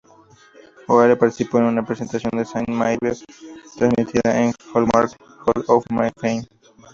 [0.89, 3.15] O'Hare participó en una presentación de Saint Maybe
[3.77, 5.85] transmitida en "Hallmark Hall of
[6.19, 6.47] Fame".